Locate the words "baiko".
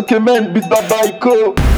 0.88-1.69